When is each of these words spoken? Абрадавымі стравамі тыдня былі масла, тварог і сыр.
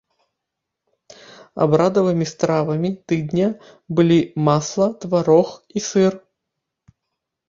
Абрадавымі 1.65 2.25
стравамі 2.31 2.89
тыдня 3.11 3.47
былі 3.99 4.17
масла, 4.47 4.87
тварог 5.05 5.49
і 5.81 5.85
сыр. 5.89 6.13